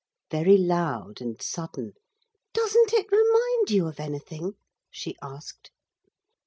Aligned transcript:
very 0.31 0.57
loud 0.57 1.21
and 1.21 1.43
sudden, 1.43 1.93
'doesn't 2.53 2.91
it 2.91 3.05
remind 3.11 3.69
you 3.69 3.85
of 3.85 3.99
anything?' 3.99 4.55
she 4.89 5.15
asked. 5.21 5.69